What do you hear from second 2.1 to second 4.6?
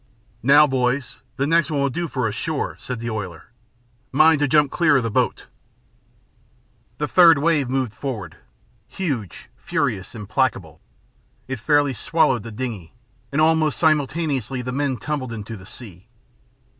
us, sure," said the oiler. "Mind to